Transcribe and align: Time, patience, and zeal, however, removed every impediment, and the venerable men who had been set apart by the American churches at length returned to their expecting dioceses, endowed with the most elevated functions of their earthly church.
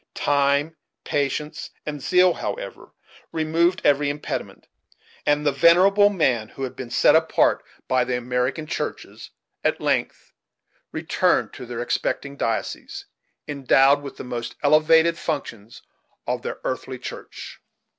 Time, 0.15 0.75
patience, 1.03 1.69
and 1.85 2.01
zeal, 2.01 2.33
however, 2.33 2.91
removed 3.31 3.81
every 3.83 4.09
impediment, 4.09 4.65
and 5.27 5.45
the 5.45 5.51
venerable 5.51 6.09
men 6.09 6.49
who 6.49 6.63
had 6.63 6.75
been 6.75 6.89
set 6.89 7.15
apart 7.15 7.63
by 7.87 8.03
the 8.03 8.17
American 8.17 8.65
churches 8.65 9.29
at 9.63 9.79
length 9.79 10.33
returned 10.91 11.53
to 11.53 11.67
their 11.67 11.83
expecting 11.83 12.35
dioceses, 12.35 13.05
endowed 13.47 14.01
with 14.01 14.17
the 14.17 14.23
most 14.23 14.55
elevated 14.63 15.19
functions 15.19 15.83
of 16.25 16.41
their 16.41 16.57
earthly 16.63 16.97
church. 16.97 17.59